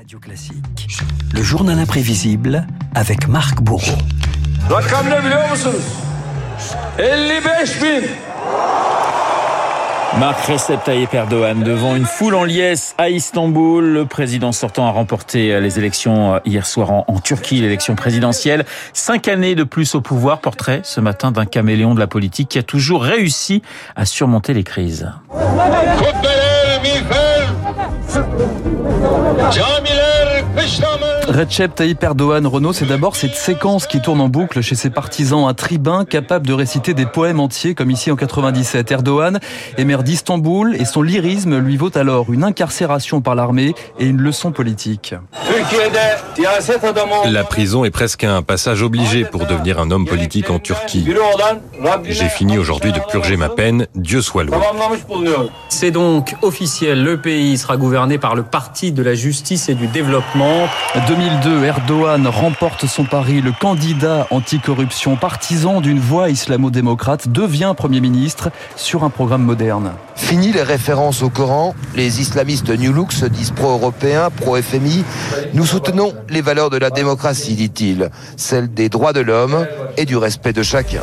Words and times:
Radio 0.00 0.18
Classique, 0.18 0.88
le 1.34 1.42
journal 1.42 1.78
imprévisible 1.78 2.66
avec 2.94 3.28
Marc 3.28 3.60
Bourreau. 3.60 3.98
Rakam 4.70 5.06
ne 5.10 5.20
biliyor 5.20 5.42
musunuz? 5.50 5.82
55 6.96 7.80
bin. 7.82 8.06
Marc 10.18 10.46
Recep 10.46 10.82
Tayyip 10.84 11.12
Erdogan 11.12 11.62
devant 11.62 11.96
une 11.96 12.06
foule 12.06 12.34
en 12.34 12.44
liesse 12.44 12.94
à 12.96 13.10
Istanbul. 13.10 13.84
Le 13.84 14.06
président 14.06 14.52
sortant 14.52 14.86
a 14.86 14.90
remporté 14.90 15.60
les 15.60 15.78
élections 15.78 16.40
hier 16.46 16.64
soir 16.64 16.90
en, 16.92 17.04
en 17.06 17.18
Turquie, 17.18 17.60
l'élection 17.60 17.94
présidentielle. 17.94 18.64
Cinq 18.94 19.28
années 19.28 19.54
de 19.54 19.64
plus 19.64 19.94
au 19.94 20.00
pouvoir. 20.00 20.40
Portrait 20.40 20.80
ce 20.82 21.02
matin 21.02 21.30
d'un 21.30 21.44
caméléon 21.44 21.94
de 21.94 22.00
la 22.00 22.06
politique 22.06 22.48
qui 22.48 22.58
a 22.58 22.62
toujours 22.62 23.02
réussi 23.02 23.60
à 23.96 24.06
surmonter 24.06 24.54
les 24.54 24.64
crises. 24.64 25.12
Camiler! 29.52 30.19
Recep 31.28 31.74
Tayyip 31.74 32.02
Erdogan, 32.02 32.46
Renault, 32.46 32.72
c'est 32.72 32.86
d'abord 32.86 33.14
cette 33.14 33.34
séquence 33.34 33.86
qui 33.86 34.00
tourne 34.00 34.20
en 34.20 34.28
boucle 34.28 34.62
chez 34.62 34.74
ses 34.74 34.90
partisans, 34.90 35.46
un 35.48 35.54
tribun 35.54 36.04
capable 36.04 36.46
de 36.46 36.52
réciter 36.52 36.92
des 36.92 37.06
poèmes 37.06 37.38
entiers 37.38 37.74
comme 37.74 37.90
ici 37.90 38.10
en 38.10 38.16
97. 38.16 38.90
Erdogan 38.90 39.38
est 39.78 39.84
maire 39.84 40.02
d'Istanbul 40.02 40.74
et 40.74 40.84
son 40.84 41.02
lyrisme 41.02 41.58
lui 41.58 41.76
vaut 41.76 41.96
alors 41.96 42.32
une 42.32 42.42
incarcération 42.42 43.20
par 43.20 43.34
l'armée 43.34 43.74
et 43.98 44.06
une 44.06 44.20
leçon 44.20 44.50
politique. 44.50 45.14
La 47.26 47.44
prison 47.44 47.84
est 47.84 47.90
presque 47.90 48.24
un 48.24 48.42
passage 48.42 48.82
obligé 48.82 49.24
pour 49.24 49.46
devenir 49.46 49.78
un 49.78 49.90
homme 49.90 50.06
politique 50.06 50.50
en 50.50 50.58
Turquie. 50.58 51.06
J'ai 52.08 52.28
fini 52.28 52.58
aujourd'hui 52.58 52.92
de 52.92 53.00
purger 53.10 53.36
ma 53.36 53.48
peine, 53.48 53.86
Dieu 53.94 54.20
soit 54.20 54.44
loué. 54.44 54.56
C'est 55.68 55.90
donc 55.92 56.34
officiel, 56.42 57.04
le 57.04 57.20
pays 57.20 57.56
sera 57.56 57.76
gouverné 57.76 58.18
par 58.18 58.34
le 58.34 58.42
Parti 58.42 58.90
de 58.90 59.02
la 59.02 59.14
justice 59.14 59.68
et 59.68 59.74
du 59.74 59.86
développement. 59.86 60.68
2002, 61.20 61.64
Erdogan 61.66 62.26
remporte 62.26 62.86
son 62.86 63.04
pari. 63.04 63.42
Le 63.42 63.52
candidat 63.52 64.26
anticorruption, 64.30 65.16
partisan 65.16 65.82
d'une 65.82 65.98
voie 65.98 66.30
islamo-démocrate, 66.30 67.28
devient 67.28 67.74
Premier 67.76 68.00
ministre 68.00 68.48
sur 68.74 69.04
un 69.04 69.10
programme 69.10 69.42
moderne. 69.42 69.92
Fini 70.16 70.50
les 70.50 70.62
références 70.62 71.22
au 71.22 71.28
Coran. 71.28 71.74
Les 71.94 72.22
islamistes 72.22 72.70
New 72.70 72.94
Look 72.94 73.12
se 73.12 73.26
disent 73.26 73.50
pro-européens, 73.50 74.30
pro-FMI. 74.30 75.04
Nous 75.52 75.66
soutenons 75.66 76.14
les 76.30 76.40
valeurs 76.40 76.70
de 76.70 76.78
la 76.78 76.88
démocratie, 76.88 77.54
dit-il, 77.54 78.08
celles 78.38 78.72
des 78.72 78.88
droits 78.88 79.12
de 79.12 79.20
l'homme 79.20 79.66
et 79.98 80.06
du 80.06 80.16
respect 80.16 80.54
de 80.54 80.62
chacun. 80.62 81.02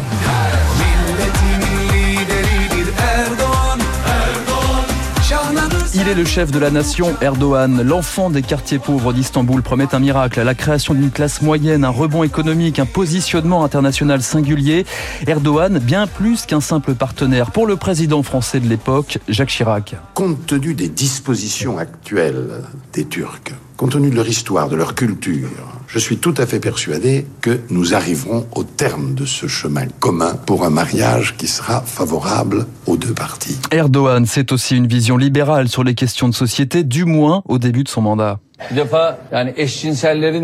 Est 6.07 6.15
le 6.15 6.25
chef 6.25 6.51
de 6.51 6.59
la 6.59 6.71
nation, 6.71 7.15
Erdogan. 7.21 7.81
L'enfant 7.81 8.29
des 8.29 8.41
quartiers 8.41 8.79
pauvres 8.79 9.11
d'Istanbul 9.11 9.61
promet 9.61 9.93
un 9.93 9.99
miracle, 9.99 10.41
la 10.41 10.55
création 10.55 10.93
d'une 10.93 11.11
classe 11.11 11.41
moyenne, 11.41 11.83
un 11.83 11.89
rebond 11.89 12.23
économique, 12.23 12.79
un 12.79 12.85
positionnement 12.85 13.63
international 13.63 14.21
singulier. 14.21 14.85
Erdogan, 15.25 15.79
bien 15.79 16.07
plus 16.07 16.45
qu'un 16.45 16.61
simple 16.61 16.93
partenaire 16.93 17.51
pour 17.51 17.67
le 17.67 17.75
président 17.75 18.23
français 18.23 18.61
de 18.61 18.69
l'époque, 18.69 19.17
Jacques 19.27 19.49
Chirac. 19.49 19.95
Compte 20.13 20.45
tenu 20.45 20.73
des 20.75 20.87
dispositions 20.87 21.77
actuelles 21.77 22.63
des 22.93 23.05
Turcs, 23.05 23.53
compte 23.75 23.91
tenu 23.91 24.09
de 24.09 24.15
leur 24.15 24.29
histoire, 24.29 24.69
de 24.69 24.77
leur 24.77 24.95
culture, 24.95 25.49
je 25.87 25.99
suis 25.99 26.17
tout 26.17 26.33
à 26.37 26.45
fait 26.45 26.59
persuadé 26.59 27.25
que 27.41 27.61
nous 27.69 27.95
arriverons 27.95 28.45
au 28.53 28.63
terme 28.63 29.15
de 29.15 29.25
ce 29.25 29.47
chemin 29.47 29.87
commun 29.99 30.35
pour 30.45 30.65
un 30.65 30.69
mariage 30.69 31.35
qui 31.37 31.47
sera 31.47 31.81
favorable 31.81 32.65
aux 32.85 32.97
deux 32.97 33.13
parties. 33.13 33.57
Erdogan, 33.71 34.25
c'est 34.25 34.51
aussi 34.51 34.75
une 34.75 34.87
vision 34.87 35.17
libérale 35.17 35.69
sur 35.69 35.83
les 35.83 35.95
questions 35.95 36.27
de 36.27 36.35
société, 36.35 36.83
du 36.83 37.05
moins 37.05 37.41
au 37.45 37.57
début 37.57 37.83
de 37.83 37.89
son 37.89 38.01
mandat. 38.01 38.39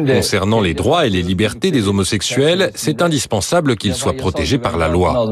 Concernant 0.07 0.61
les 0.61 0.73
droits 0.75 1.07
et 1.07 1.09
les 1.09 1.23
libertés 1.23 1.71
des 1.71 1.87
homosexuels, 1.87 2.71
c'est 2.75 3.01
indispensable 3.01 3.75
qu'ils 3.75 3.95
soient 3.95 4.13
protégés 4.13 4.59
par 4.59 4.77
la 4.77 4.87
loi. 4.87 5.31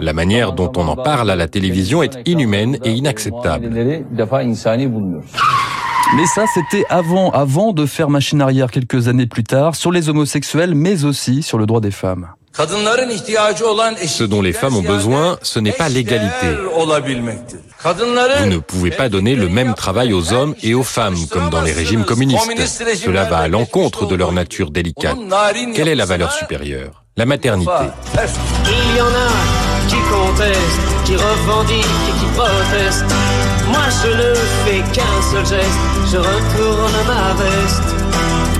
La 0.00 0.12
manière 0.12 0.52
dont 0.52 0.70
on 0.76 0.86
en 0.86 0.96
parle 0.96 1.30
à 1.30 1.36
la 1.36 1.48
télévision 1.48 2.02
est 2.02 2.20
inhumaine 2.26 2.78
et 2.84 2.92
inacceptable. 2.92 3.70
Mais 6.14 6.26
ça, 6.26 6.44
c'était 6.52 6.84
avant, 6.90 7.30
avant 7.30 7.72
de 7.72 7.86
faire 7.86 8.10
machine 8.10 8.42
arrière 8.42 8.70
quelques 8.70 9.08
années 9.08 9.26
plus 9.26 9.44
tard 9.44 9.74
sur 9.74 9.90
les 9.90 10.10
homosexuels, 10.10 10.74
mais 10.74 11.04
aussi 11.04 11.42
sur 11.42 11.56
le 11.56 11.64
droit 11.64 11.80
des 11.80 11.90
femmes. 11.90 12.28
Ce 12.54 14.24
dont 14.24 14.42
les 14.42 14.52
femmes 14.52 14.76
ont 14.76 14.82
besoin, 14.82 15.38
ce 15.40 15.58
n'est 15.58 15.72
pas 15.72 15.88
l'égalité. 15.88 16.48
Vous 16.74 18.46
ne 18.46 18.58
pouvez 18.58 18.90
pas 18.90 19.08
donner 19.08 19.34
le 19.34 19.48
même 19.48 19.72
travail 19.72 20.12
aux 20.12 20.34
hommes 20.34 20.54
et 20.62 20.74
aux 20.74 20.82
femmes, 20.82 21.16
comme 21.30 21.48
dans 21.48 21.62
les 21.62 21.72
régimes 21.72 22.04
communistes. 22.04 22.52
Cela 22.96 23.24
va 23.24 23.38
à 23.38 23.48
l'encontre 23.48 24.04
de 24.06 24.14
leur 24.14 24.32
nature 24.32 24.70
délicate. 24.70 25.16
Quelle 25.74 25.88
est 25.88 25.94
la 25.94 26.04
valeur 26.04 26.30
supérieure? 26.30 27.04
La 27.16 27.24
maternité. 27.24 27.70
Il 28.66 28.96
y 28.96 29.00
en 29.00 29.06
a 29.06 29.71
qui 29.88 29.96
contestent, 30.10 30.80
qui 31.04 31.16
revendiquent 31.16 32.08
et 32.08 32.20
qui 32.20 32.26
protestent. 32.34 33.04
Moi 33.68 33.86
je 34.02 34.08
ne 34.08 34.34
fais 34.64 34.82
qu'un 34.92 35.22
seul 35.30 35.46
geste, 35.46 35.78
je 36.10 36.16
retourne 36.18 36.92
ma 37.06 37.34
veste. 37.42 38.02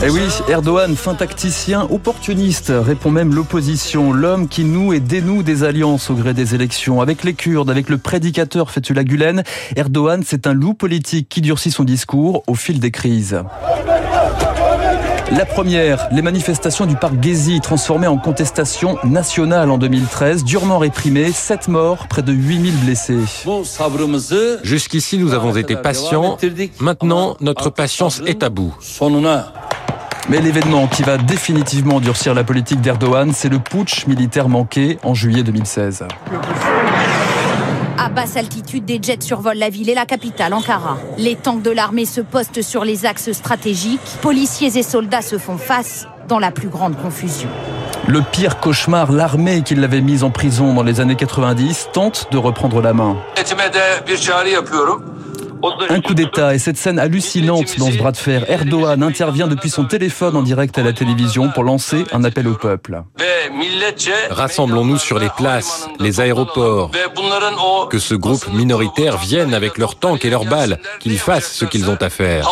Eh 0.05 0.11
oui, 0.11 0.23
Erdogan, 0.49 0.97
fin 0.97 1.15
tacticien, 1.15 1.87
opportuniste, 1.89 2.73
répond 2.75 3.13
même 3.13 3.33
l'opposition. 3.33 4.13
L'homme 4.13 4.49
qui 4.49 4.65
noue 4.65 4.93
et 4.93 4.99
dénoue 4.99 5.45
des 5.45 5.63
alliances 5.63 6.11
au 6.11 6.15
gré 6.15 6.35
des 6.35 6.57
élections. 6.57 7.01
Avec 7.01 7.23
les 7.23 7.35
Kurdes, 7.35 7.71
avec 7.71 7.89
le 7.89 7.99
prédicateur 7.99 8.73
Fethullah 8.73 9.05
Gulen, 9.05 9.45
Erdogan, 9.77 10.25
c'est 10.27 10.49
un 10.49 10.55
loup 10.55 10.75
politique 10.75 11.29
qui 11.29 11.41
durcit 11.41 11.71
son 11.71 11.85
discours 11.85 12.43
au 12.49 12.57
fil 12.57 12.81
des 12.81 12.91
crises. 12.91 13.45
La 15.37 15.47
première, 15.47 16.09
les 16.13 16.21
manifestations 16.21 16.85
du 16.85 16.95
parc 16.95 17.15
Gezi 17.23 17.61
transformées 17.61 18.07
en 18.07 18.19
contestation 18.19 18.99
nationale 19.03 19.71
en 19.71 19.79
2013, 19.79 20.45
durement 20.45 20.79
réprimées, 20.79 21.33
7 21.33 21.69
morts, 21.69 22.07
près 22.07 22.23
de 22.23 22.33
8000 22.33 22.77
blessés. 22.85 23.19
Jusqu'ici, 24.63 25.17
nous 25.17 25.33
avons 25.33 25.57
été 25.57 25.75
patients. 25.77 26.37
Maintenant, 26.81 27.37
notre 27.41 27.71
patience 27.71 28.21
est 28.27 28.43
à 28.43 28.51
bout. 28.51 28.75
Mais 30.29 30.41
l'événement 30.41 30.87
qui 30.87 31.03
va 31.03 31.17
définitivement 31.17 31.99
durcir 31.99 32.35
la 32.35 32.45
politique 32.45 32.81
d'Erdogan, 32.81 33.33
c'est 33.35 33.49
le 33.49 33.59
putsch 33.59 34.07
militaire 34.07 34.49
manqué 34.49 34.99
en 35.03 35.15
juillet 35.15 35.43
2016. 35.43 36.05
À 38.05 38.09
basse 38.09 38.37
altitude, 38.37 38.85
des 38.85 38.99
jets 39.01 39.21
survolent 39.21 39.61
la 39.61 39.71
ville 39.71 39.89
et 39.89 39.95
la 39.95 40.07
capitale, 40.07 40.55
Ankara. 40.55 40.97
Les 41.19 41.37
tanks 41.37 41.63
de 41.63 41.71
l'armée 41.71 42.05
se 42.05 42.21
postent 42.21 42.61
sur 42.61 42.85
les 42.85 43.07
axes 43.07 43.31
stratégiques. 43.31 44.01
Policiers 44.21 44.77
et 44.77 44.83
soldats 44.83 45.23
se 45.23 45.39
font 45.39 45.57
face 45.57 46.09
dans 46.27 46.41
la 46.41 46.51
plus 46.51 46.67
grande 46.67 47.01
confusion. 47.01 47.49
Le 48.09 48.21
pire 48.21 48.59
cauchemar, 48.59 49.13
l'armée 49.13 49.63
qui 49.63 49.77
l'avait 49.77 50.01
mise 50.01 50.25
en 50.25 50.31
prison 50.31 50.75
dans 50.75 50.83
les 50.83 50.99
années 50.99 51.15
90, 51.15 51.91
tente 51.93 52.27
de 52.33 52.39
reprendre 52.39 52.83
la 52.83 52.93
main. 52.93 53.19
Un 55.89 56.01
coup 56.01 56.15
d'État 56.15 56.55
et 56.55 56.59
cette 56.59 56.77
scène 56.77 56.99
hallucinante 56.99 57.79
dans 57.79 57.91
ce 57.91 57.97
bras 57.97 58.13
de 58.13 58.17
fer. 58.17 58.51
Erdogan 58.51 59.03
intervient 59.03 59.47
depuis 59.47 59.71
son 59.71 59.85
téléphone 59.85 60.37
en 60.37 60.43
direct 60.43 60.77
à 60.79 60.83
la 60.83 60.93
télévision 60.93 61.51
pour 61.51 61.63
lancer 61.63 62.05
un 62.13 62.25
appel 62.25 62.49
au 62.49 62.55
peuple. 62.55 63.03
Rassemblons-nous 64.31 64.99
sur 64.99 65.19
les 65.19 65.29
places, 65.29 65.89
les 66.01 66.21
aéroports. 66.21 66.91
Que 67.91 67.99
ce 67.99 68.15
groupe 68.15 68.49
minoritaire 68.53 69.19
vienne 69.19 69.55
avec 69.55 69.79
leurs 69.79 69.97
tanks 69.97 70.25
et 70.25 70.31
leurs 70.31 70.47
balles, 70.47 70.79
qu'ils 70.99 71.19
fassent 71.19 71.53
ce 71.53 71.65
qu'ils 71.65 71.91
ont 71.91 71.99
à 72.01 72.11
faire. 72.11 72.49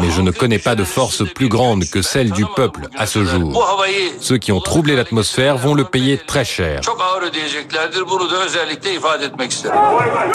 Mais 0.00 0.10
je 0.10 0.22
ne 0.22 0.30
connais 0.30 0.58
pas 0.58 0.74
de 0.74 0.84
force 0.84 1.22
plus 1.32 1.48
grande 1.48 1.84
que 1.90 2.02
celle 2.02 2.32
du 2.32 2.44
peuple 2.56 2.88
à 2.96 3.06
ce 3.06 3.24
jour. 3.24 3.78
Ceux 4.20 4.38
qui 4.38 4.52
ont 4.52 4.60
troublé 4.60 4.96
l'atmosphère 4.96 5.56
vont 5.56 5.74
le 5.74 5.84
payer 5.84 6.18
très 6.18 6.44
cher. 6.44 6.80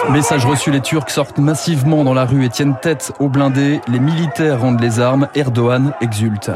Message 0.10 0.46
reçu, 0.46 0.72
les 0.72 0.82
Turcs 0.82 1.10
sortent 1.10 1.38
massivement 1.38 1.65
dans 1.74 2.14
la 2.14 2.26
rue 2.26 2.46
et 2.46 2.50
tiennent 2.50 2.76
tête 2.82 3.12
aux 3.20 3.28
blindés. 3.28 3.82
Les 3.88 4.00
militaires 4.00 4.62
rendent 4.62 4.82
les 4.82 5.00
armes. 5.00 5.28
Erdogan 5.34 5.94
exulte. 6.00 6.52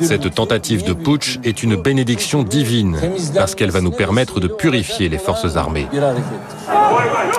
Cette 0.00 0.32
tentative 0.34 0.84
de 0.84 0.92
putsch 0.92 1.40
est 1.42 1.62
une 1.62 1.76
bénédiction 1.76 2.42
divine 2.42 2.96
parce 3.34 3.54
qu'elle 3.54 3.70
va 3.70 3.80
nous 3.80 3.90
permettre 3.90 4.38
de 4.38 4.46
purifier 4.46 5.08
les 5.08 5.18
forces 5.18 5.56
armées. 5.56 5.88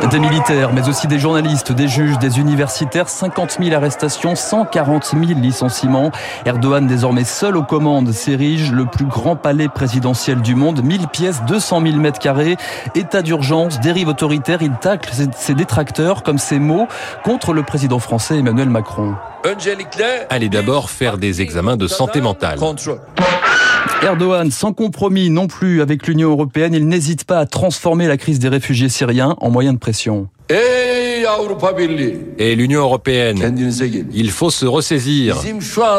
Des 0.10 0.20
militaires, 0.20 0.74
mais 0.74 0.90
aussi 0.90 1.08
des 1.08 1.20
journalistes, 1.20 1.72
des 1.72 1.88
juges, 1.88 2.18
des 2.18 2.40
universitaires, 2.40 3.08
50 3.08 3.60
000 3.62 3.74
arrestations, 3.74 4.36
140 4.36 5.06
000 5.06 5.40
licenciements. 5.40 6.12
Erdogan, 6.46 6.86
désormais 6.86 7.24
seul 7.24 7.56
aux 7.56 7.64
commandes, 7.64 8.12
s'érige 8.12 8.72
le 8.72 8.86
plus 8.86 9.06
grand 9.06 9.36
palais 9.36 9.70
présidentiel 9.70 10.42
du 10.42 10.56
monde, 10.56 10.84
1000 10.84 11.08
pièces, 11.08 11.44
200 11.48 11.82
000 11.82 11.96
mètres 11.98 12.20
carrés, 12.20 12.58
état 12.96 13.22
d'urgence, 13.22 13.80
dérive 13.80 14.10
autoritaire, 14.10 14.62
il 14.62 14.74
tacle 14.74 15.14
ses 15.36 15.54
détracteurs 15.54 16.24
comme 16.24 16.40
ses 16.40 16.60
mots 16.60 16.88
contre 17.24 17.54
le 17.54 17.64
président 17.64 18.00
français 18.00 18.38
Emmanuel 18.38 18.70
Macron. 18.70 19.16
Allez 20.30 20.50
d'abord 20.50 20.90
faire 20.90 21.18
des 21.18 21.42
examens 21.42 21.78
de 21.78 21.88
santé 21.88 22.22
mentale. 22.22 22.60
Erdogan, 24.04 24.50
sans 24.50 24.74
compromis 24.74 25.30
non 25.30 25.48
plus 25.48 25.82
avec 25.82 26.08
l'Union 26.08 26.32
européenne, 26.32 26.74
il 26.74 26.88
n'hésite 26.88 27.24
pas 27.24 27.40
à 27.40 27.46
transformer 27.46 28.08
la 28.08 28.18
crise 28.18 28.40
des 28.40 28.50
réfugiés 28.50 28.90
syriens 28.90 29.36
en 29.40 29.52
moyen 29.52 29.74
de 29.74 29.78
pression. 29.78 30.28
Et 32.38 32.56
l'Union 32.56 32.82
européenne, 32.82 33.56
il 34.14 34.32
faut 34.32 34.50
se 34.50 34.66
ressaisir. 34.66 35.38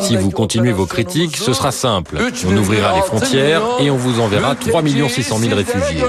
Si 0.02 0.16
vous 0.16 0.30
continuez 0.30 0.72
vos 0.72 0.86
critiques, 0.86 1.36
ce 1.36 1.52
sera 1.52 1.70
simple. 1.70 2.18
On 2.46 2.56
ouvrira 2.56 2.96
les 2.96 3.02
frontières 3.02 3.62
et 3.80 3.90
on 3.90 3.96
vous 3.96 4.20
enverra 4.20 4.56
3 4.56 4.82
600 5.08 5.38
000 5.38 5.54
réfugiés? 5.54 6.02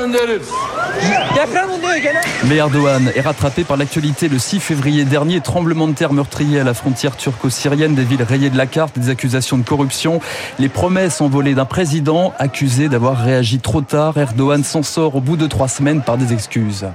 Mais 2.45 2.55
Erdogan 2.57 3.11
est 3.15 3.21
rattrapé 3.21 3.63
par 3.63 3.77
l'actualité 3.77 4.27
le 4.27 4.37
6 4.37 4.59
février 4.59 5.05
dernier. 5.05 5.41
Tremblement 5.41 5.87
de 5.87 5.93
terre 5.93 6.13
meurtrier 6.13 6.59
à 6.59 6.63
la 6.63 6.73
frontière 6.73 7.15
turco-syrienne, 7.17 7.95
des 7.95 8.03
villes 8.03 8.23
rayées 8.23 8.49
de 8.49 8.57
la 8.57 8.65
carte, 8.65 8.99
des 8.99 9.09
accusations 9.09 9.57
de 9.57 9.63
corruption, 9.63 10.19
les 10.59 10.69
promesses 10.69 11.21
envolées 11.21 11.55
d'un 11.55 11.65
président 11.65 12.33
accusé 12.39 12.89
d'avoir 12.89 13.17
réagi 13.23 13.59
trop 13.59 13.81
tard. 13.81 14.17
Erdogan 14.17 14.63
s'en 14.63 14.83
sort 14.83 15.15
au 15.15 15.21
bout 15.21 15.37
de 15.37 15.47
trois 15.47 15.67
semaines 15.67 16.01
par 16.03 16.17
des 16.17 16.33
excuses. 16.33 16.85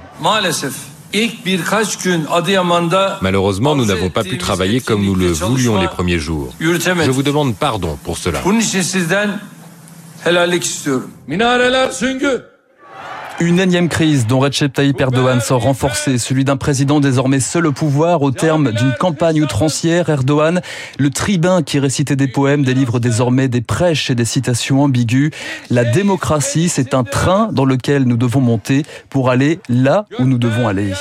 Malheureusement, 3.21 3.75
nous 3.75 3.85
n'avons 3.85 4.09
pas 4.11 4.23
pu 4.23 4.37
travailler 4.37 4.79
comme 4.79 5.03
nous 5.03 5.15
le 5.15 5.31
voulions 5.31 5.81
les 5.81 5.87
premiers 5.87 6.19
jours. 6.19 6.53
Je 7.05 7.11
vous 7.11 7.23
demande 7.23 7.55
pardon 7.55 7.97
pour 8.03 8.17
cela. 8.17 8.39
Une 13.41 13.57
énième 13.57 13.87
crise 13.87 14.27
dont 14.27 14.39
Recep 14.39 14.73
Tayyip 14.73 14.99
Erdogan 14.99 15.39
sort 15.39 15.61
renforcé, 15.61 16.17
celui 16.17 16.43
d'un 16.43 16.57
président 16.57 16.99
désormais 16.99 17.39
seul 17.39 17.67
au 17.67 17.71
pouvoir 17.71 18.21
au 18.21 18.31
terme 18.31 18.73
d'une 18.73 18.93
campagne 18.99 19.41
outrancière. 19.41 20.09
Erdogan, 20.09 20.59
le 20.97 21.09
tribun 21.09 21.63
qui 21.63 21.79
récitait 21.79 22.17
des 22.17 22.27
poèmes, 22.27 22.65
délivre 22.65 22.99
désormais 22.99 23.47
des 23.47 23.61
prêches 23.61 24.09
et 24.09 24.15
des 24.15 24.25
citations 24.25 24.83
ambiguës. 24.83 25.31
La 25.69 25.85
démocratie, 25.85 26.67
c'est 26.67 26.93
un 26.93 27.05
train 27.05 27.49
dans 27.53 27.65
lequel 27.65 28.03
nous 28.03 28.17
devons 28.17 28.41
monter 28.41 28.83
pour 29.09 29.29
aller 29.29 29.59
là 29.69 30.05
où 30.19 30.25
nous 30.25 30.37
devons 30.37 30.67
aller. 30.67 30.91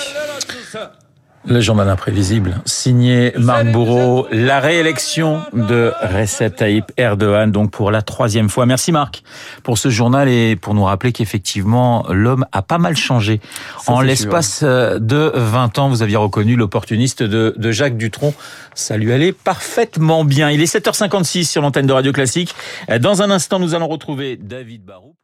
Le 1.48 1.60
journal 1.60 1.88
imprévisible, 1.88 2.60
signé 2.66 3.32
Marc 3.38 3.72
Bourreau, 3.72 4.28
la 4.30 4.60
réélection 4.60 5.40
de 5.54 5.92
Recep 6.02 6.54
Tayyip 6.54 6.92
Erdogan, 6.98 7.50
donc 7.50 7.70
pour 7.70 7.90
la 7.90 8.02
troisième 8.02 8.50
fois. 8.50 8.66
Merci 8.66 8.92
Marc 8.92 9.22
pour 9.62 9.78
ce 9.78 9.88
journal 9.88 10.28
et 10.28 10.56
pour 10.56 10.74
nous 10.74 10.84
rappeler 10.84 11.12
qu'effectivement 11.12 12.04
l'homme 12.10 12.44
a 12.52 12.60
pas 12.60 12.76
mal 12.76 12.96
changé. 12.96 13.40
en 13.86 14.02
l'espace 14.02 14.60
euh, 14.62 14.98
de 14.98 15.32
20 15.34 15.78
ans, 15.78 15.88
vous 15.88 16.02
aviez 16.02 16.16
reconnu 16.16 16.54
l'opportuniste 16.54 17.22
de, 17.22 17.54
de 17.56 17.70
Jacques 17.70 17.96
Dutronc. 17.96 18.34
Ça 18.74 18.98
lui 18.98 19.10
allait 19.12 19.32
parfaitement 19.32 20.24
bien. 20.24 20.50
Il 20.50 20.60
est 20.60 20.72
7h56 20.72 21.44
sur 21.44 21.62
l'antenne 21.62 21.86
de 21.86 21.92
Radio 21.92 22.12
Classique. 22.12 22.54
Dans 23.00 23.22
un 23.22 23.30
instant, 23.30 23.58
nous 23.58 23.74
allons 23.74 23.88
retrouver 23.88 24.36
David 24.36 24.84
Barou. 24.84 25.17